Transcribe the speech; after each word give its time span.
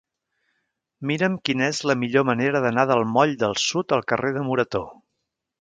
Mira'm 1.11 1.35
quina 1.49 1.67
és 1.73 1.83
la 1.91 1.95
millor 2.05 2.25
manera 2.31 2.63
d'anar 2.65 2.87
del 2.93 3.05
moll 3.19 3.37
del 3.45 3.57
Sud 3.69 3.97
al 3.99 4.05
carrer 4.15 4.37
de 4.39 4.49
Morató. 4.51 4.87